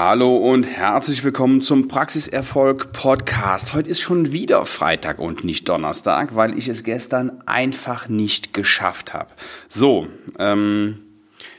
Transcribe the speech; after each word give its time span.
Hallo 0.00 0.36
und 0.36 0.62
herzlich 0.62 1.24
willkommen 1.24 1.60
zum 1.60 1.88
Praxiserfolg 1.88 2.92
Podcast. 2.92 3.74
Heute 3.74 3.90
ist 3.90 4.00
schon 4.00 4.30
wieder 4.30 4.64
Freitag 4.64 5.18
und 5.18 5.42
nicht 5.42 5.68
Donnerstag, 5.68 6.36
weil 6.36 6.56
ich 6.56 6.68
es 6.68 6.84
gestern 6.84 7.42
einfach 7.46 8.08
nicht 8.08 8.54
geschafft 8.54 9.12
habe. 9.12 9.30
So, 9.68 10.06
ähm, 10.38 11.00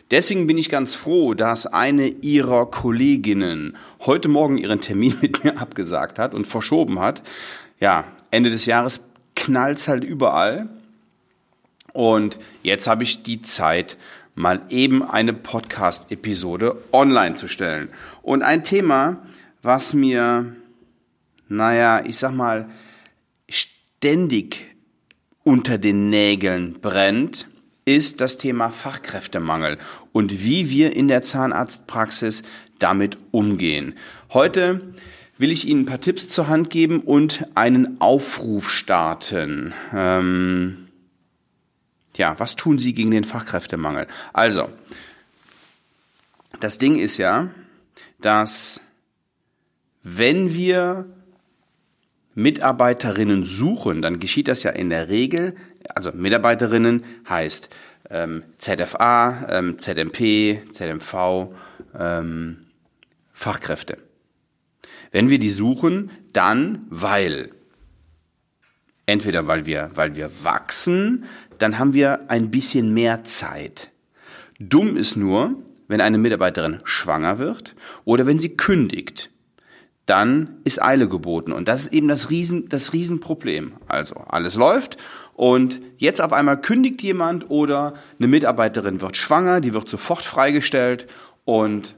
deswegen 0.10 0.48
bin 0.48 0.58
ich 0.58 0.70
ganz 0.70 0.96
froh, 0.96 1.34
dass 1.34 1.68
eine 1.68 2.08
ihrer 2.08 2.68
Kolleginnen 2.68 3.76
heute 4.06 4.30
Morgen 4.30 4.58
ihren 4.58 4.80
Termin 4.80 5.18
mit 5.22 5.44
mir 5.44 5.60
abgesagt 5.60 6.18
hat 6.18 6.34
und 6.34 6.48
verschoben 6.48 7.02
hat. 7.02 7.22
Ja, 7.82 8.06
Ende 8.32 8.52
des 8.52 8.66
Jahres 8.66 9.02
knallt's 9.36 9.90
halt 9.90 10.06
überall. 10.06 10.70
Und 11.92 12.38
jetzt 12.64 12.88
habe 12.88 13.04
ich 13.04 13.22
die 13.22 13.42
Zeit, 13.42 13.98
mal 14.40 14.62
eben 14.70 15.04
eine 15.04 15.34
Podcast-Episode 15.34 16.82
online 16.94 17.36
zu 17.36 17.50
stellen. 17.50 17.90
Und 18.22 18.42
ein 18.42 18.64
Thema, 18.64 19.28
was 19.62 19.94
mir, 19.94 20.56
naja, 21.50 22.02
ich 22.06 22.16
sag 22.16 22.32
mal, 22.32 22.70
ständig 23.50 24.78
unter 25.44 25.78
den 25.78 26.10
Nägeln 26.10 26.80
brennt, 26.80 27.50
ist 27.84 28.22
das 28.22 28.38
Thema 28.38 28.70
Fachkräftemangel 28.70 29.78
und 30.14 30.42
wie 30.42 30.70
wir 30.70 30.96
in 30.96 31.10
der 31.10 31.22
Zahnarztpraxis 31.22 32.44
damit 32.80 33.18
umgehen. 33.32 33.96
Heute 34.32 34.94
will 35.38 35.52
ich 35.52 35.68
Ihnen 35.68 35.82
ein 35.82 35.86
paar 35.86 36.00
Tipps 36.00 36.30
zur 36.30 36.48
Hand 36.48 36.70
geben 36.70 37.02
und 37.02 37.46
einen 37.56 38.00
Aufruf 38.00 38.70
starten. 38.70 39.74
Ähm, 39.94 40.89
ja, 42.20 42.38
was 42.38 42.56
tun 42.56 42.78
Sie 42.78 42.94
gegen 42.94 43.12
den 43.12 43.24
Fachkräftemangel? 43.24 44.08
Also, 44.34 44.70
das 46.60 46.78
Ding 46.78 46.98
ist 46.98 47.18
ja, 47.18 47.50
dass 48.20 48.82
wenn 50.04 50.54
wir 50.54 51.06
Mitarbeiterinnen 52.36 53.46
suchen, 53.46 54.02
dann 54.02 54.20
geschieht 54.20 54.48
das 54.48 54.64
ja 54.64 54.72
in 54.72 54.90
der 54.90 55.08
Regel, 55.08 55.56
also 55.96 56.12
Mitarbeiterinnen 56.12 57.04
heißt 57.28 57.70
ähm, 58.10 58.44
ZFA, 58.58 59.48
ähm, 59.50 59.80
ZMP, 59.80 60.62
ZMV, 60.74 61.54
ähm, 61.98 62.66
Fachkräfte. 63.34 63.98
Wenn 65.12 65.30
wir 65.30 65.40
die 65.40 65.50
suchen, 65.50 66.12
dann 66.34 66.86
weil 66.90 67.52
entweder 69.10 69.48
weil 69.48 69.66
wir, 69.66 69.92
weil 69.96 70.16
wir 70.16 70.30
wachsen, 70.44 71.26
dann 71.58 71.80
haben 71.80 71.94
wir 71.94 72.30
ein 72.30 72.52
bisschen 72.52 72.94
mehr 72.94 73.24
Zeit. 73.24 73.92
Dumm 74.60 74.98
ist 74.98 75.16
nur, 75.16 75.56
wenn 75.88 76.02
eine 76.02 76.18
Mitarbeiterin 76.18 76.80
schwanger 76.84 77.40
wird 77.40 77.76
oder 78.06 78.26
wenn 78.26 78.40
sie 78.40 78.56
kündigt. 78.56 79.32
Dann 80.06 80.58
ist 80.64 80.82
Eile 80.82 81.08
geboten. 81.08 81.52
Und 81.52 81.68
das 81.68 81.82
ist 81.82 81.94
eben 81.94 82.08
das, 82.08 82.30
Riesen, 82.30 82.68
das 82.70 82.94
Riesenproblem. 82.94 83.74
Also 83.88 84.16
alles 84.16 84.56
läuft 84.56 84.98
und 85.34 85.82
jetzt 85.98 86.22
auf 86.22 86.34
einmal 86.34 86.60
kündigt 86.60 87.02
jemand 87.02 87.50
oder 87.50 87.94
eine 88.18 88.28
Mitarbeiterin 88.28 89.02
wird 89.02 89.18
schwanger, 89.18 89.62
die 89.62 89.74
wird 89.74 89.88
sofort 89.88 90.24
freigestellt 90.24 91.08
und 91.46 91.96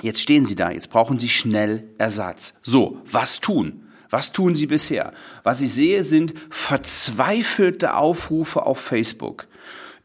jetzt 0.00 0.20
stehen 0.20 0.44
sie 0.44 0.56
da, 0.56 0.70
jetzt 0.70 0.90
brauchen 0.90 1.18
sie 1.18 1.28
schnell 1.28 1.84
Ersatz. 1.98 2.54
So, 2.62 3.00
was 3.04 3.40
tun? 3.40 3.83
Was 4.14 4.30
tun 4.30 4.54
Sie 4.54 4.68
bisher? 4.68 5.12
Was 5.42 5.60
ich 5.60 5.72
sehe, 5.72 6.04
sind 6.04 6.34
verzweifelte 6.48 7.96
Aufrufe 7.96 8.64
auf 8.64 8.78
Facebook. 8.78 9.48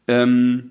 Ähm, 0.08 0.70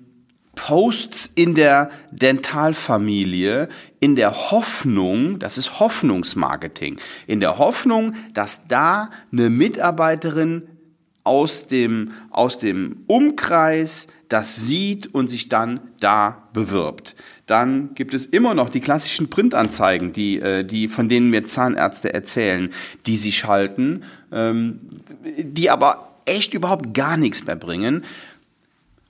Posts 0.56 1.32
in 1.36 1.54
der 1.54 1.90
Dentalfamilie 2.10 3.70
in 3.98 4.14
der 4.14 4.50
Hoffnung, 4.50 5.38
das 5.38 5.56
ist 5.56 5.80
Hoffnungsmarketing, 5.80 6.98
in 7.26 7.40
der 7.40 7.56
Hoffnung, 7.56 8.12
dass 8.34 8.64
da 8.64 9.08
eine 9.32 9.48
Mitarbeiterin 9.48 10.68
aus 11.30 11.68
dem, 11.68 12.10
aus 12.30 12.58
dem 12.58 13.04
Umkreis 13.06 14.08
das 14.28 14.66
sieht 14.66 15.14
und 15.14 15.28
sich 15.28 15.48
dann 15.48 15.78
da 16.00 16.48
bewirbt. 16.52 17.14
Dann 17.46 17.94
gibt 17.94 18.14
es 18.14 18.26
immer 18.26 18.54
noch 18.54 18.68
die 18.68 18.80
klassischen 18.80 19.30
Printanzeigen, 19.30 20.12
die, 20.12 20.40
äh, 20.40 20.64
die 20.64 20.88
von 20.88 21.08
denen 21.08 21.30
mir 21.30 21.44
Zahnärzte 21.44 22.12
erzählen, 22.12 22.72
die 23.06 23.14
sie 23.14 23.30
schalten, 23.30 24.02
ähm, 24.32 24.78
die 25.38 25.70
aber 25.70 26.16
echt 26.24 26.52
überhaupt 26.52 26.94
gar 26.94 27.16
nichts 27.16 27.46
mehr 27.46 27.54
bringen. 27.54 28.04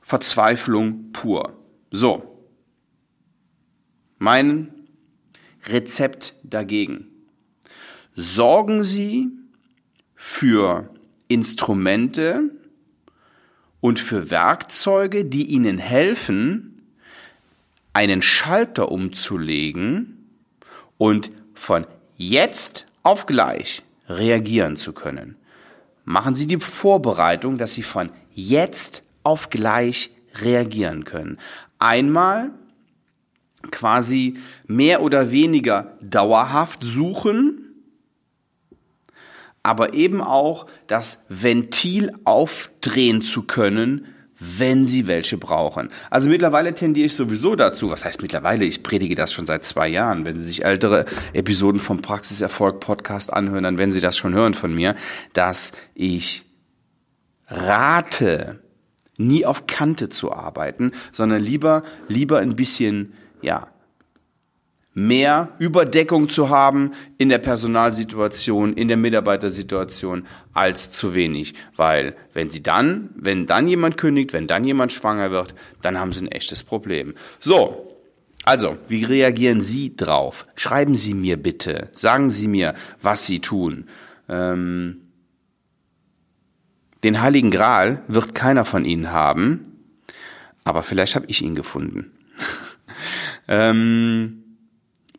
Verzweiflung 0.03 1.13
pur. 1.13 1.57
So. 1.91 2.23
Mein 4.19 4.69
Rezept 5.69 6.35
dagegen. 6.43 7.07
Sorgen 8.15 8.85
Sie 8.85 9.29
für 10.15 10.91
Instrumente 11.31 12.51
und 13.81 14.01
für 14.01 14.31
Werkzeuge, 14.31 15.25
die 15.25 15.47
Ihnen 15.47 15.79
helfen, 15.79 16.83
einen 17.93 18.21
Schalter 18.21 18.91
umzulegen 18.91 20.29
und 20.99 21.31
von 21.55 21.87
jetzt 22.17 22.87
auf 23.03 23.27
gleich 23.27 23.83
reagieren 24.09 24.77
zu 24.77 24.93
können. 24.93 25.37
Machen 26.05 26.35
Sie 26.35 26.47
die 26.47 26.59
Vorbereitung, 26.59 27.59
dass 27.59 27.75
Sie 27.75 27.83
von 27.83 28.11
jetzt 28.35 29.05
auf 29.23 29.51
gleich 29.51 30.11
reagieren 30.35 31.05
können. 31.05 31.39
Einmal 31.79 32.51
quasi 33.71 34.35
mehr 34.67 35.03
oder 35.03 35.31
weniger 35.31 35.97
dauerhaft 36.01 36.83
suchen, 36.83 37.60
aber 39.63 39.95
eben 39.95 40.21
auch 40.21 40.67
das 40.87 41.25
Ventil 41.29 42.13
aufdrehen 42.25 43.23
zu 43.23 43.43
können, 43.43 44.07
wenn 44.41 44.87
sie 44.87 45.07
welche 45.07 45.37
brauchen. 45.37 45.91
Also 46.09 46.31
mittlerweile 46.31 46.73
tendiere 46.75 47.07
ich 47.07 47.15
sowieso 47.15 47.57
dazu, 47.57 47.91
was 47.91 48.07
heißt 48.07 48.23
mittlerweile, 48.23 48.65
ich 48.65 48.83
predige 48.83 49.15
das 49.15 49.33
schon 49.33 49.45
seit 49.45 49.67
zwei 49.67 49.87
Jahren. 49.87 50.25
Wenn 50.25 50.37
Sie 50.41 50.47
sich 50.47 50.65
ältere 50.65 51.05
Episoden 51.35 51.79
vom 51.79 52.01
Praxiserfolg 52.01 52.81
Podcast 52.81 53.33
anhören, 53.33 53.65
dann 53.65 53.77
werden 53.77 53.93
Sie 53.93 54.01
das 54.01 54.17
schon 54.17 54.33
hören 54.33 54.55
von 54.55 54.75
mir, 54.75 54.95
dass 55.35 55.73
ich 55.95 56.47
rate, 57.49 58.61
nie 59.19 59.45
auf 59.45 59.67
Kante 59.67 60.09
zu 60.09 60.33
arbeiten, 60.33 60.93
sondern 61.13 61.43
lieber, 61.43 61.83
lieber 62.09 62.39
ein 62.39 62.57
bisschen, 62.57 63.13
ja, 63.43 63.69
mehr 64.95 65.51
Überdeckung 65.59 66.29
zu 66.29 66.49
haben 66.49 66.93
in 67.17 67.29
der 67.29 67.39
Personalsituation, 67.39 68.75
in 68.75 68.89
der 68.89 68.97
Mitarbeitersituation 68.97 70.27
als 70.53 70.91
zu 70.91 71.15
wenig. 71.15 71.55
Weil 71.77 72.17
wenn 72.35 72.51
sie 72.51 72.63
dann, 72.63 73.11
wenn 73.15 73.47
dann 73.47 73.69
jemand 73.69 73.97
kündigt, 73.97 74.33
wenn 74.33 74.47
dann 74.47 74.65
jemand 74.65 74.93
schwanger 74.93 75.31
wird, 75.31 75.55
dann 75.83 75.99
haben 75.99 76.13
sie 76.13 76.25
ein 76.25 76.33
echtes 76.33 76.65
Problem. 76.65 77.15
So. 77.39 77.87
Also, 78.45 78.79
wie 78.89 79.05
reagieren 79.05 79.61
Sie 79.61 79.95
drauf? 79.95 80.47
Schreiben 80.57 80.95
Sie 80.95 81.13
mir 81.13 81.37
bitte. 81.37 81.91
Sagen 81.95 82.31
Sie 82.31 82.49
mir, 82.49 82.75
was 83.03 83.27
Sie 83.27 83.41
tun. 83.41 83.85
Ähm, 84.31 85.03
den 87.05 87.21
Heiligen 87.21 87.51
Gral 87.51 88.03
wird 88.09 88.35
keiner 88.35 88.65
von 88.65 88.87
Ihnen 88.87 89.13
haben, 89.13 89.95
aber 90.65 90.83
vielleicht 90.83 91.17
habe 91.17 91.27
ich 91.29 91.43
ihn 91.43 91.55
gefunden. 91.55 92.13
ähm, 93.49 94.40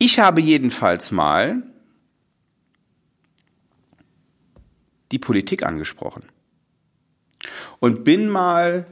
ich 0.01 0.17
habe 0.17 0.41
jedenfalls 0.41 1.11
mal 1.11 1.61
die 5.11 5.19
Politik 5.19 5.63
angesprochen 5.63 6.23
und 7.79 8.03
bin 8.03 8.27
mal, 8.27 8.87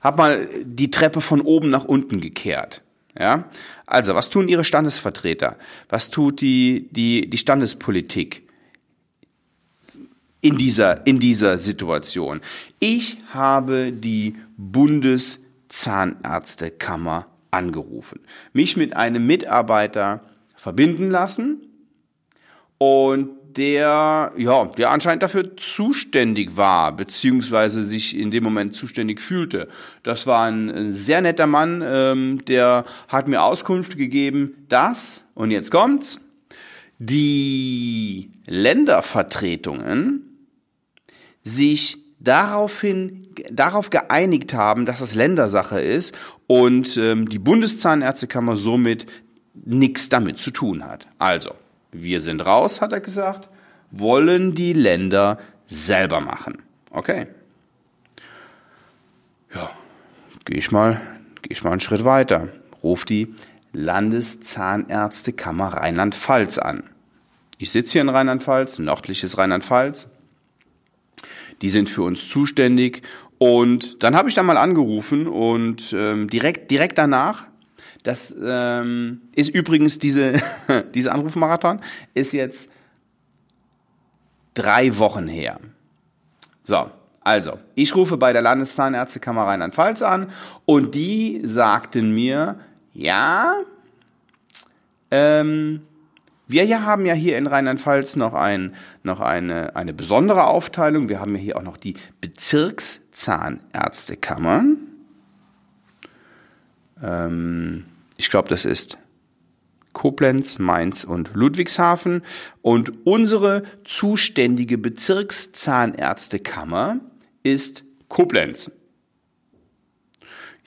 hab 0.00 0.18
mal 0.18 0.46
die 0.62 0.90
Treppe 0.90 1.22
von 1.22 1.40
oben 1.40 1.70
nach 1.70 1.84
unten 1.84 2.20
gekehrt. 2.20 2.82
Ja, 3.18 3.48
also 3.86 4.14
was 4.14 4.28
tun 4.28 4.48
Ihre 4.48 4.64
Standesvertreter? 4.64 5.56
Was 5.88 6.10
tut 6.10 6.42
die 6.42 6.88
die 6.90 7.30
die 7.30 7.38
Standespolitik 7.38 8.46
in 10.42 10.58
dieser 10.58 11.06
in 11.06 11.18
dieser 11.18 11.56
Situation? 11.56 12.42
Ich 12.78 13.16
habe 13.32 13.90
die 13.90 14.36
Bundeszahnärztekammer 14.58 17.26
angerufen, 17.50 18.20
mich 18.52 18.76
mit 18.76 18.94
einem 18.94 19.26
Mitarbeiter 19.26 20.20
verbinden 20.56 21.10
lassen 21.10 21.66
und 22.78 23.30
der, 23.56 24.32
ja, 24.36 24.64
der 24.66 24.90
anscheinend 24.90 25.22
dafür 25.22 25.56
zuständig 25.56 26.56
war, 26.56 26.92
beziehungsweise 26.92 27.82
sich 27.82 28.16
in 28.16 28.30
dem 28.30 28.44
Moment 28.44 28.74
zuständig 28.74 29.20
fühlte. 29.20 29.68
Das 30.02 30.26
war 30.26 30.46
ein 30.46 30.92
sehr 30.92 31.20
netter 31.20 31.46
Mann, 31.46 31.82
ähm, 31.84 32.44
der 32.44 32.84
hat 33.08 33.26
mir 33.26 33.42
Auskunft 33.42 33.96
gegeben, 33.96 34.64
dass, 34.68 35.24
und 35.34 35.50
jetzt 35.50 35.70
kommt's, 35.70 36.20
die 36.98 38.32
Ländervertretungen 38.46 40.46
sich 41.42 41.98
daraufhin, 42.20 43.28
darauf 43.50 43.90
geeinigt 43.90 44.54
haben, 44.54 44.86
dass 44.86 45.00
es 45.00 45.14
Ländersache 45.14 45.80
ist 45.80 46.16
und 46.46 46.96
ähm, 46.96 47.28
die 47.28 47.38
Bundeszahnärztekammer 47.38 48.56
somit 48.56 49.06
nichts 49.54 50.08
damit 50.08 50.38
zu 50.38 50.50
tun 50.50 50.84
hat. 50.84 51.06
Also, 51.18 51.54
wir 51.92 52.20
sind 52.20 52.44
raus, 52.44 52.80
hat 52.80 52.92
er 52.92 53.00
gesagt, 53.00 53.48
wollen 53.90 54.54
die 54.54 54.72
Länder 54.72 55.38
selber 55.66 56.20
machen. 56.20 56.62
Okay. 56.90 57.26
Ja, 59.54 59.70
gehe 60.44 60.58
ich 60.58 60.70
mal, 60.70 61.00
gehe 61.42 61.52
ich 61.52 61.64
mal 61.64 61.72
einen 61.72 61.80
Schritt 61.80 62.04
weiter. 62.04 62.48
Ruf 62.82 63.04
die 63.04 63.34
Landeszahnärztekammer 63.72 65.74
Rheinland-Pfalz 65.74 66.58
an. 66.58 66.84
Ich 67.58 67.72
sitze 67.72 67.92
hier 67.92 68.02
in 68.02 68.08
Rheinland-Pfalz, 68.08 68.78
nördliches 68.78 69.38
Rheinland-Pfalz. 69.38 70.08
Die 71.62 71.70
sind 71.70 71.90
für 71.90 72.02
uns 72.02 72.28
zuständig. 72.28 73.02
Und 73.38 74.02
dann 74.02 74.16
habe 74.16 74.28
ich 74.28 74.34
da 74.34 74.42
mal 74.42 74.56
angerufen 74.56 75.26
und 75.26 75.92
ähm, 75.92 76.28
direkt, 76.28 76.70
direkt 76.70 76.98
danach, 76.98 77.46
das 78.02 78.34
ähm, 78.42 79.22
ist 79.34 79.50
übrigens 79.50 79.98
diese, 79.98 80.40
diese 80.94 81.12
Anrufmarathon, 81.12 81.80
ist 82.14 82.32
jetzt 82.32 82.70
drei 84.54 84.98
Wochen 84.98 85.28
her. 85.28 85.60
So, 86.62 86.90
also, 87.20 87.58
ich 87.74 87.94
rufe 87.94 88.16
bei 88.16 88.32
der 88.32 88.42
Landeszahnärztekammer 88.42 89.42
Rheinland-Pfalz 89.42 90.02
an 90.02 90.30
und 90.64 90.94
die 90.94 91.40
sagten 91.44 92.14
mir, 92.14 92.58
ja, 92.94 93.54
ähm, 95.10 95.82
wir 96.48 96.64
ja 96.64 96.82
haben 96.82 97.06
ja 97.06 97.14
hier 97.14 97.38
in 97.38 97.46
Rheinland-Pfalz 97.46 98.16
noch, 98.16 98.34
ein, 98.34 98.74
noch 99.02 99.20
eine, 99.20 99.76
eine 99.76 99.92
besondere 99.92 100.44
Aufteilung. 100.44 101.10
Wir 101.10 101.20
haben 101.20 101.36
ja 101.36 101.40
hier 101.40 101.58
auch 101.58 101.62
noch 101.62 101.76
die 101.76 101.94
Bezirkszahnärztekammer. 102.22 104.64
Ähm, 107.02 107.84
ich 108.16 108.30
glaube, 108.30 108.48
das 108.48 108.64
ist 108.64 108.96
Koblenz, 109.92 110.58
Mainz 110.58 111.04
und 111.04 111.32
Ludwigshafen. 111.34 112.22
Und 112.62 113.06
unsere 113.06 113.64
zuständige 113.84 114.78
Bezirkszahnärztekammer 114.78 117.00
ist 117.42 117.84
Koblenz. 118.08 118.70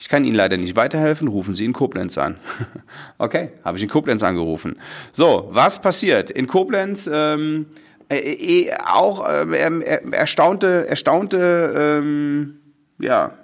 Ich 0.02 0.08
kann 0.08 0.24
Ihnen 0.24 0.34
leider 0.34 0.56
nicht 0.56 0.74
weiterhelfen, 0.74 1.28
rufen 1.28 1.54
Sie 1.54 1.64
in 1.64 1.72
Koblenz 1.72 2.18
an. 2.18 2.34
okay, 3.18 3.50
habe 3.62 3.76
ich 3.76 3.84
in 3.84 3.88
Koblenz 3.88 4.24
angerufen. 4.24 4.80
So, 5.12 5.46
was 5.52 5.80
passiert? 5.80 6.28
In 6.28 6.48
Koblenz 6.48 7.08
ähm, 7.10 7.66
äh, 8.08 8.16
äh, 8.16 8.74
auch 8.84 9.24
äh, 9.28 9.70
erstaunte, 10.10 10.88
erstaunte 10.88 12.00
ähm, 12.02 12.58
ja, 12.98 13.38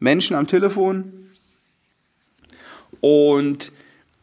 Menschen 0.00 0.36
am 0.36 0.46
Telefon. 0.46 1.30
Und 3.00 3.72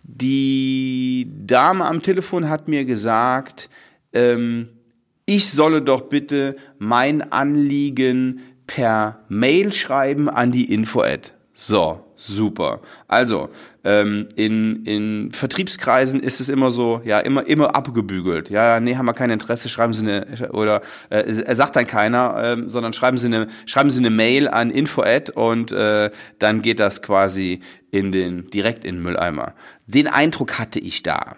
die 0.04 1.28
Dame 1.48 1.86
am 1.86 2.04
Telefon 2.04 2.50
hat 2.50 2.68
mir 2.68 2.86
gesagt, 2.86 3.68
ähm, 4.14 4.70
ich 5.26 5.50
solle 5.50 5.82
doch 5.82 6.02
bitte 6.02 6.56
mein 6.78 7.32
Anliegen 7.32 8.42
per 8.68 9.26
Mail 9.28 9.74
schreiben 9.74 10.30
an 10.30 10.52
die 10.52 10.72
Info-Ad. 10.72 11.32
So, 11.62 12.06
super. 12.16 12.80
Also, 13.10 13.50
ähm, 13.84 14.30
in, 14.38 14.86
in 14.86 15.32
Vertriebskreisen 15.34 16.22
ist 16.22 16.40
es 16.40 16.48
immer 16.48 16.72
so, 16.72 17.02
ja, 17.04 17.20
immer, 17.20 17.46
immer 17.48 17.76
abgebügelt. 17.76 18.50
Ja, 18.50 18.80
nee, 18.80 18.96
haben 18.96 19.06
wir 19.08 19.14
kein 19.14 19.30
Interesse, 19.30 19.68
schreiben 19.68 19.92
Sie 19.92 20.08
eine, 20.08 20.54
oder 20.54 20.80
äh, 21.10 21.44
er 21.44 21.56
sagt 21.56 21.76
dann 21.76 21.86
keiner, 21.86 22.42
ähm, 22.42 22.70
sondern 22.70 22.94
schreiben 22.94 23.18
Sie 23.18 23.28
eine, 23.28 23.50
schreiben 23.66 23.92
Sie 23.92 24.00
eine 24.00 24.10
Mail 24.10 24.48
an 24.48 24.72
info-ad 24.72 25.34
und 25.34 25.74
äh, 25.74 26.12
dann 26.40 26.62
geht 26.62 26.80
das 26.80 27.02
quasi 27.02 27.60
in 27.92 28.14
den, 28.14 28.50
direkt 28.52 28.86
in 28.86 28.96
den 28.96 29.04
Mülleimer. 29.04 29.54
Den 29.86 30.08
Eindruck 30.08 30.60
hatte 30.60 30.80
ich 30.80 31.04
da. 31.04 31.36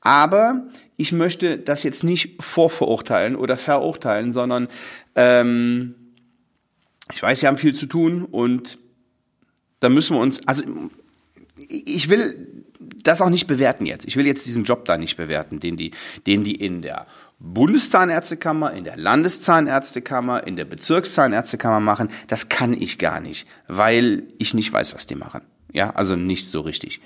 Aber 0.00 0.62
ich 0.96 1.12
möchte 1.12 1.58
das 1.58 1.82
jetzt 1.82 2.02
nicht 2.02 2.42
vorverurteilen 2.42 3.36
oder 3.36 3.58
verurteilen, 3.58 4.32
sondern 4.32 4.68
ähm, 5.16 5.96
ich 7.12 7.22
weiß, 7.22 7.40
Sie 7.40 7.46
haben 7.46 7.58
viel 7.58 7.74
zu 7.74 7.84
tun 7.84 8.24
und 8.24 8.78
da 9.80 9.88
müssen 9.88 10.16
wir 10.16 10.20
uns, 10.20 10.46
also 10.46 10.64
ich 11.68 12.08
will 12.08 12.64
das 13.02 13.20
auch 13.20 13.30
nicht 13.30 13.46
bewerten 13.46 13.86
jetzt. 13.86 14.06
Ich 14.06 14.16
will 14.16 14.26
jetzt 14.26 14.46
diesen 14.46 14.64
Job 14.64 14.84
da 14.84 14.96
nicht 14.96 15.16
bewerten, 15.16 15.60
den 15.60 15.76
die, 15.76 15.92
den 16.26 16.44
die 16.44 16.54
in 16.54 16.82
der 16.82 17.06
Bundeszahnärztekammer, 17.38 18.72
in 18.72 18.84
der 18.84 18.96
Landeszahnärztekammer, 18.96 20.46
in 20.46 20.56
der 20.56 20.66
Bezirkszahnärztekammer 20.66 21.80
machen. 21.80 22.10
Das 22.28 22.48
kann 22.48 22.74
ich 22.74 22.98
gar 22.98 23.20
nicht, 23.20 23.46
weil 23.66 24.24
ich 24.38 24.54
nicht 24.54 24.72
weiß, 24.72 24.94
was 24.94 25.06
die 25.06 25.14
machen. 25.14 25.42
Ja, 25.72 25.90
also 25.90 26.16
nicht 26.16 26.48
so 26.48 26.60
richtig. 26.60 27.00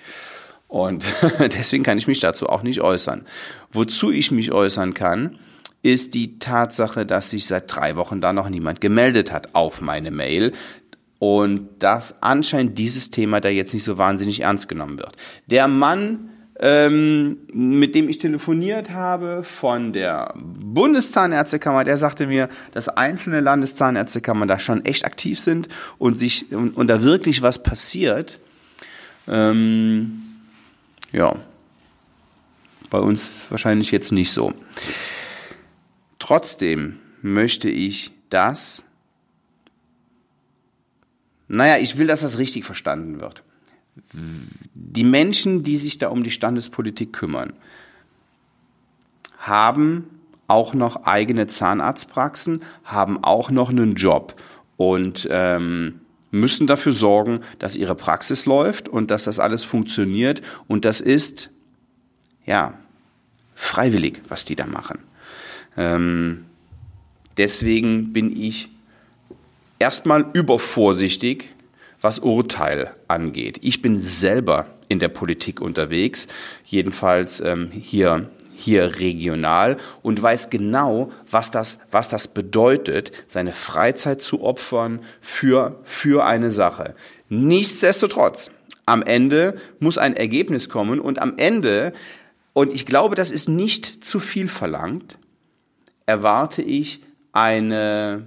Und 0.67 1.05
deswegen 1.39 1.85
kann 1.85 1.99
ich 1.99 2.09
mich 2.09 2.21
dazu 2.21 2.49
auch 2.49 2.63
nicht 2.63 2.81
äußern. 2.81 3.27
Wozu 3.71 4.11
ich 4.11 4.33
mich 4.33 4.51
äußern 4.51 4.95
kann, 4.95 5.39
ist 5.83 6.15
die 6.15 6.39
Tatsache, 6.39 7.05
dass 7.05 7.31
sich 7.31 7.47
seit 7.47 7.73
drei 7.73 7.95
Wochen 7.97 8.21
da 8.21 8.33
noch 8.33 8.49
niemand 8.49 8.81
gemeldet 8.81 9.31
hat 9.31 9.55
auf 9.55 9.83
meine 9.83 10.11
Mail 10.11 10.53
und 11.19 11.69
dass 11.79 12.23
anscheinend 12.23 12.79
dieses 12.79 13.11
Thema 13.11 13.41
da 13.41 13.49
jetzt 13.49 13.75
nicht 13.75 13.85
so 13.85 13.99
wahnsinnig 13.99 14.41
ernst 14.41 14.69
genommen 14.69 14.99
wird. 14.99 15.17
Der 15.47 15.69
Mann, 15.69 16.31
ähm, 16.61 17.39
mit 17.53 17.95
dem 17.95 18.09
ich 18.09 18.19
telefoniert 18.19 18.91
habe 18.91 19.43
von 19.43 19.93
der 19.93 20.35
Bundeszahnärztekammer, 20.37 21.85
der 21.85 21.99
sagte 21.99 22.27
mir, 22.27 22.49
dass 22.73 22.89
einzelne 22.89 23.41
Landeszahnärztekammern 23.41 24.49
da 24.49 24.59
schon 24.59 24.85
echt 24.85 25.05
aktiv 25.05 25.39
sind 25.41 25.69
und 25.99 26.19
sich 26.19 26.53
und, 26.53 26.77
und 26.77 26.89
da 26.89 27.03
wirklich 27.03 27.43
was 27.43 27.63
passiert. 27.63 28.39
Ähm, 29.27 30.23
ja, 31.13 31.37
bei 32.91 32.99
uns 32.99 33.45
wahrscheinlich 33.49 33.91
jetzt 33.91 34.13
nicht 34.13 34.33
so. 34.33 34.53
Trotzdem 36.19 36.99
möchte 37.23 37.69
ich 37.69 38.13
das 38.31 38.85
naja, 41.55 41.79
ich 41.79 41.97
will, 41.99 42.07
dass 42.07 42.21
das 42.21 42.39
richtig 42.39 42.65
verstanden 42.65 43.21
wird. 43.21 43.43
Die 44.75 45.05
Menschen, 45.05 45.63
die 45.63 45.77
sich 45.77 45.99
da 45.99 46.09
um 46.09 46.25
die 46.25 46.31
Standespolitik 46.31 47.13
kümmern, 47.13 47.53
haben 49.39 50.09
auch 50.47 50.75
noch 50.75 51.05
eigene 51.05 51.47
Zahnarztpraxen, 51.47 52.63
haben 52.85 53.23
auch 53.23 53.51
noch 53.51 53.71
einen 53.71 53.95
Job 53.95 54.41
und 54.77 55.29
ähm, 55.31 56.01
müssen 56.31 56.67
dafür 56.67 56.93
sorgen, 56.93 57.41
dass 57.59 57.77
ihre 57.77 57.95
Praxis 57.95 58.47
läuft 58.47 58.89
und 58.89 59.11
dass 59.11 59.25
das 59.25 59.39
alles 59.39 59.65
funktioniert. 59.65 60.43
Und 60.67 60.85
das 60.85 61.01
ist, 61.01 61.51
ja, 62.45 62.75
freiwillig, 63.55 64.21
was 64.29 64.45
die 64.45 64.57
da 64.57 64.67
machen. 64.67 64.99
Ähm, 65.77 66.45
deswegen 67.37 68.13
bin 68.13 68.37
ich 68.37 68.69
erstmal 69.79 70.27
übervorsichtig, 70.33 71.55
was 72.01 72.19
Urteil 72.19 72.95
angeht. 73.09 73.59
Ich 73.63 73.83
bin 73.83 73.99
selber 73.99 74.67
in 74.89 74.99
der 74.99 75.09
Politik 75.09 75.61
unterwegs, 75.61 76.29
jedenfalls 76.65 77.41
ähm, 77.41 77.71
hier 77.71 78.31
hier 78.57 78.99
regional 79.01 79.77
und 80.03 80.23
weiß 80.23 80.49
genau, 80.49 81.11
was 81.29 81.51
das, 81.51 81.79
was 81.91 82.09
das 82.09 82.29
bedeutet, 82.29 83.11
seine 83.27 83.53
Freizeit 83.53 84.23
zu 84.23 84.43
opfern 84.43 85.01
für, 85.21 85.81
für 85.83 86.25
eine 86.25 86.51
Sache. 86.51 86.95
Nichtsdestotrotz, 87.29 88.51
am 88.87 89.03
Ende 89.03 89.57
muss 89.81 89.99
ein 89.99 90.15
Ergebnis 90.15 90.69
kommen 90.69 91.01
und 91.01 91.21
am 91.21 91.35
Ende, 91.37 91.93
und 92.53 92.73
ich 92.73 92.87
glaube, 92.87 93.17
das 93.17 93.31
ist 93.31 93.49
nicht 93.49 94.05
zu 94.05 94.21
viel 94.21 94.47
verlangt, 94.47 95.19
erwarte 96.07 96.63
ich 96.63 97.03
eine 97.33 98.27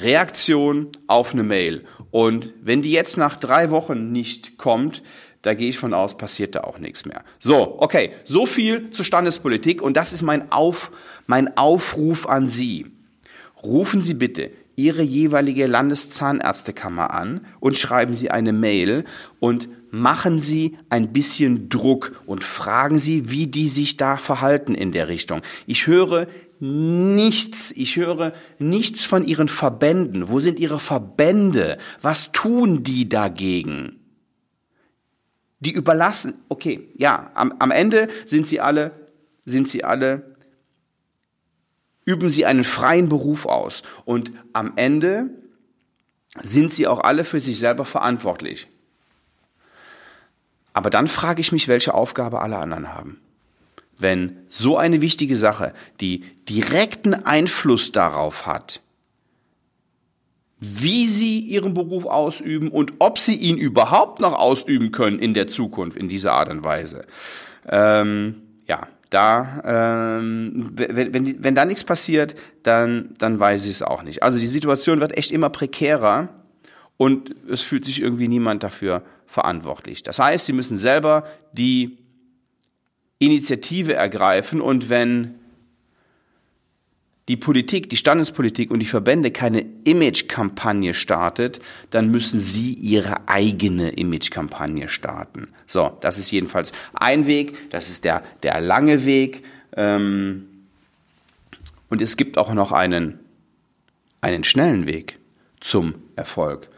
Reaktion 0.00 0.88
auf 1.06 1.32
eine 1.32 1.42
Mail. 1.42 1.84
Und 2.10 2.54
wenn 2.62 2.82
die 2.82 2.92
jetzt 2.92 3.16
nach 3.16 3.36
drei 3.36 3.70
Wochen 3.70 4.12
nicht 4.12 4.58
kommt, 4.58 5.02
da 5.42 5.54
gehe 5.54 5.68
ich 5.68 5.78
von 5.78 5.94
aus, 5.94 6.16
passiert 6.16 6.54
da 6.54 6.62
auch 6.62 6.78
nichts 6.78 7.06
mehr. 7.06 7.22
So, 7.38 7.76
okay, 7.78 8.10
so 8.24 8.46
viel 8.46 8.90
zur 8.90 9.04
Standespolitik 9.04 9.80
und 9.80 9.96
das 9.96 10.12
ist 10.12 10.22
mein, 10.22 10.50
Auf, 10.50 10.90
mein 11.26 11.56
Aufruf 11.56 12.26
an 12.26 12.48
Sie. 12.48 12.86
Rufen 13.62 14.02
Sie 14.02 14.14
bitte 14.14 14.50
Ihre 14.74 15.02
jeweilige 15.02 15.66
Landeszahnärztekammer 15.66 17.12
an 17.12 17.46
und 17.60 17.78
schreiben 17.78 18.12
Sie 18.12 18.30
eine 18.30 18.52
Mail 18.52 19.04
und 19.40 19.68
machen 19.90 20.40
Sie 20.40 20.76
ein 20.90 21.12
bisschen 21.12 21.68
Druck 21.68 22.20
und 22.26 22.44
fragen 22.44 22.98
Sie, 22.98 23.30
wie 23.30 23.46
die 23.46 23.68
sich 23.68 23.96
da 23.96 24.16
verhalten 24.16 24.74
in 24.74 24.92
der 24.92 25.08
Richtung. 25.08 25.42
Ich 25.66 25.86
höre 25.86 26.26
nichts, 26.60 27.72
ich 27.72 27.96
höre 27.96 28.32
nichts 28.58 29.04
von 29.04 29.24
ihren 29.24 29.48
Verbänden. 29.48 30.28
Wo 30.28 30.40
sind 30.40 30.58
ihre 30.58 30.78
Verbände? 30.78 31.78
Was 32.00 32.32
tun 32.32 32.82
die 32.82 33.08
dagegen? 33.08 34.00
Die 35.60 35.72
überlassen, 35.72 36.34
okay, 36.48 36.88
ja, 36.96 37.30
am, 37.34 37.52
am 37.58 37.70
Ende 37.70 38.08
sind 38.24 38.46
sie 38.46 38.60
alle, 38.60 38.92
sind 39.44 39.68
sie 39.68 39.84
alle, 39.84 40.36
üben 42.04 42.30
sie 42.30 42.46
einen 42.46 42.64
freien 42.64 43.08
Beruf 43.08 43.46
aus 43.46 43.82
und 44.04 44.32
am 44.52 44.72
Ende 44.76 45.30
sind 46.38 46.72
sie 46.72 46.86
auch 46.86 47.00
alle 47.00 47.24
für 47.24 47.40
sich 47.40 47.58
selber 47.58 47.84
verantwortlich. 47.84 48.68
Aber 50.72 50.90
dann 50.90 51.08
frage 51.08 51.40
ich 51.40 51.52
mich, 51.52 51.68
welche 51.68 51.94
Aufgabe 51.94 52.42
alle 52.42 52.58
anderen 52.58 52.92
haben. 52.92 53.20
Wenn 53.98 54.38
so 54.48 54.76
eine 54.76 55.00
wichtige 55.00 55.36
Sache, 55.36 55.72
die 56.00 56.24
direkten 56.48 57.14
Einfluss 57.14 57.92
darauf 57.92 58.46
hat, 58.46 58.80
wie 60.58 61.06
sie 61.06 61.40
ihren 61.40 61.74
Beruf 61.74 62.06
ausüben 62.06 62.68
und 62.68 62.94
ob 62.98 63.18
sie 63.18 63.34
ihn 63.34 63.58
überhaupt 63.58 64.20
noch 64.20 64.38
ausüben 64.38 64.90
können 64.90 65.18
in 65.18 65.34
der 65.34 65.48
Zukunft 65.48 65.96
in 65.96 66.08
dieser 66.08 66.32
Art 66.32 66.48
und 66.48 66.64
Weise. 66.64 67.04
Ähm, 67.68 68.42
ja, 68.66 68.88
da, 69.10 70.18
ähm, 70.20 70.70
wenn, 70.74 71.14
wenn, 71.14 71.44
wenn 71.44 71.54
da 71.54 71.64
nichts 71.64 71.84
passiert, 71.84 72.34
dann, 72.62 73.14
dann 73.18 73.38
weiß 73.38 73.64
ich 73.66 73.72
es 73.72 73.82
auch 73.82 74.02
nicht. 74.02 74.22
Also 74.22 74.38
die 74.38 74.46
Situation 74.46 75.00
wird 75.00 75.16
echt 75.16 75.30
immer 75.30 75.50
prekärer 75.50 76.28
und 76.96 77.34
es 77.48 77.62
fühlt 77.62 77.84
sich 77.84 78.00
irgendwie 78.00 78.28
niemand 78.28 78.62
dafür 78.62 79.02
verantwortlich. 79.26 80.02
Das 80.02 80.18
heißt, 80.18 80.46
sie 80.46 80.52
müssen 80.52 80.78
selber 80.78 81.24
die 81.52 81.98
Initiative 83.18 83.94
ergreifen 83.94 84.60
und 84.60 84.88
wenn 84.88 85.36
die 87.28 87.36
Politik, 87.36 87.90
die 87.90 87.96
Standespolitik 87.96 88.70
und 88.70 88.78
die 88.78 88.86
Verbände 88.86 89.32
keine 89.32 89.66
Imagekampagne 89.84 90.94
startet, 90.94 91.60
dann 91.90 92.10
müssen 92.10 92.38
sie 92.38 92.72
ihre 92.74 93.28
eigene 93.28 93.90
Imagekampagne 93.90 94.88
starten. 94.88 95.48
So, 95.66 95.96
das 96.00 96.18
ist 96.18 96.30
jedenfalls 96.30 96.72
ein 96.94 97.26
Weg, 97.26 97.70
das 97.70 97.90
ist 97.90 98.04
der, 98.04 98.22
der 98.44 98.60
lange 98.60 99.04
Weg. 99.06 99.42
Ähm, 99.76 100.46
und 101.88 102.00
es 102.00 102.16
gibt 102.16 102.38
auch 102.38 102.52
noch 102.52 102.70
einen, 102.70 103.18
einen 104.20 104.44
schnellen 104.44 104.86
Weg 104.86 105.18
zum 105.60 105.94
Erfolg. 106.14 106.68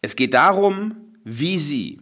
es 0.00 0.14
geht 0.14 0.32
darum, 0.32 0.96
wie 1.24 1.58
sie 1.58 2.00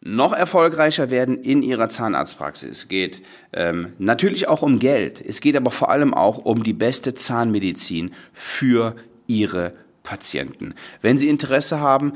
noch 0.00 0.32
erfolgreicher 0.32 1.10
werden 1.10 1.42
in 1.42 1.62
ihrer 1.62 1.88
Zahnarztpraxis. 1.88 2.70
Es 2.70 2.88
geht 2.88 3.22
ähm, 3.52 3.94
natürlich 3.98 4.46
auch 4.46 4.62
um 4.62 4.78
Geld. 4.78 5.20
Es 5.20 5.40
geht 5.40 5.56
aber 5.56 5.72
vor 5.72 5.90
allem 5.90 6.14
auch 6.14 6.38
um 6.38 6.62
die 6.62 6.74
beste 6.74 7.14
Zahnmedizin 7.14 8.12
für 8.32 8.94
ihre 9.26 9.72
Patienten. 10.04 10.74
Wenn 11.00 11.18
Sie 11.18 11.28
Interesse 11.28 11.80
haben, 11.80 12.12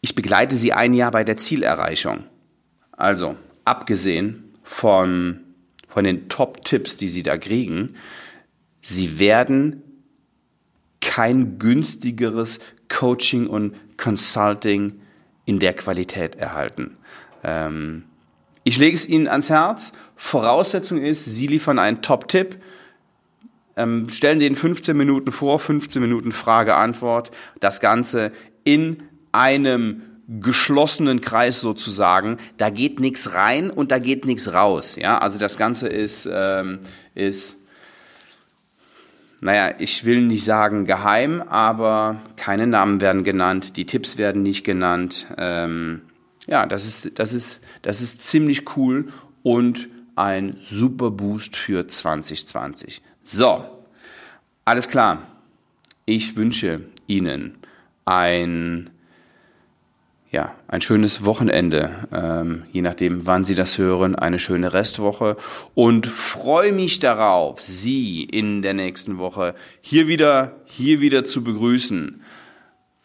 ich 0.00 0.16
begleite 0.16 0.56
Sie 0.56 0.72
ein 0.72 0.94
Jahr 0.94 1.12
bei 1.12 1.24
der 1.24 1.36
Zielerreichung. 1.36 2.24
Also, 2.92 3.36
abgesehen 3.64 4.52
von, 4.62 5.40
von 5.88 6.04
den 6.04 6.28
Top-Tipps, 6.28 6.96
die 6.96 7.08
Sie 7.08 7.22
da 7.22 7.36
kriegen, 7.38 7.94
Sie 8.80 9.18
werden 9.18 9.82
kein 11.00 11.58
günstigeres 11.58 12.60
Coaching 12.88 13.46
und 13.46 13.74
Consulting 13.96 15.00
in 15.44 15.58
der 15.58 15.74
Qualität 15.74 16.36
erhalten. 16.36 16.96
Ähm, 17.42 18.04
ich 18.64 18.78
lege 18.78 18.94
es 18.94 19.08
Ihnen 19.08 19.28
ans 19.28 19.50
Herz. 19.50 19.92
Voraussetzung 20.16 20.98
ist, 21.02 21.24
Sie 21.24 21.46
liefern 21.46 21.78
einen 21.78 22.02
Top-Tipp, 22.02 22.56
ähm, 23.76 24.08
stellen 24.10 24.38
den 24.38 24.54
15 24.54 24.96
Minuten 24.96 25.32
vor, 25.32 25.58
15 25.58 26.02
Minuten 26.02 26.32
Frage-Antwort. 26.32 27.30
Das 27.60 27.80
Ganze 27.80 28.32
in 28.64 28.98
einem 29.32 30.02
geschlossenen 30.28 31.20
Kreis 31.20 31.60
sozusagen. 31.60 32.36
Da 32.56 32.70
geht 32.70 33.00
nichts 33.00 33.34
rein 33.34 33.70
und 33.70 33.90
da 33.90 33.98
geht 33.98 34.26
nichts 34.26 34.52
raus. 34.52 34.96
Ja, 34.96 35.18
also 35.18 35.38
das 35.38 35.56
Ganze 35.56 35.88
ist, 35.88 36.28
ähm, 36.32 36.78
ist 37.14 37.56
naja, 39.40 39.74
ich 39.78 40.04
will 40.04 40.20
nicht 40.22 40.44
sagen 40.44 40.84
geheim, 40.84 41.42
aber 41.42 42.20
keine 42.36 42.66
Namen 42.66 43.00
werden 43.00 43.24
genannt, 43.24 43.76
die 43.76 43.86
Tipps 43.86 44.18
werden 44.18 44.42
nicht 44.42 44.64
genannt. 44.64 45.26
Ähm, 45.38 46.02
ja, 46.46 46.66
das 46.66 46.86
ist, 46.86 47.18
das, 47.18 47.32
ist, 47.32 47.60
das 47.82 48.02
ist 48.02 48.22
ziemlich 48.22 48.76
cool 48.76 49.08
und 49.42 49.88
ein 50.16 50.56
super 50.64 51.10
Boost 51.10 51.56
für 51.56 51.86
2020. 51.86 53.02
So, 53.22 53.64
alles 54.64 54.88
klar. 54.88 55.22
Ich 56.04 56.36
wünsche 56.36 56.82
Ihnen 57.06 57.58
ein 58.04 58.90
ja, 60.30 60.54
ein 60.68 60.80
schönes 60.80 61.24
Wochenende, 61.24 61.90
ähm, 62.12 62.62
je 62.72 62.82
nachdem, 62.82 63.26
wann 63.26 63.44
Sie 63.44 63.56
das 63.56 63.78
hören, 63.78 64.14
eine 64.14 64.38
schöne 64.38 64.72
Restwoche 64.72 65.36
und 65.74 66.06
freue 66.06 66.72
mich 66.72 67.00
darauf, 67.00 67.62
Sie 67.62 68.22
in 68.22 68.62
der 68.62 68.74
nächsten 68.74 69.18
Woche 69.18 69.54
hier 69.80 70.06
wieder, 70.06 70.52
hier 70.66 71.00
wieder 71.00 71.24
zu 71.24 71.42
begrüßen. 71.42 72.22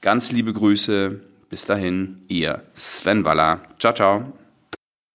Ganz 0.01 0.32
liebe 0.32 0.53
Grüße, 0.53 1.20
bis 1.50 1.65
dahin, 1.65 2.22
Ihr 2.27 2.62
Sven 2.75 3.25
Waller. 3.25 3.62
Ciao, 3.79 3.94
ciao. 3.94 4.45